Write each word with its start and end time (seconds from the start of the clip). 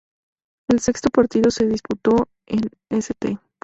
El 0.67 0.79
sexto 0.79 1.11
partido 1.11 1.51
se 1.51 1.67
disputó 1.67 2.27
en 2.47 2.71
St. 2.89 3.37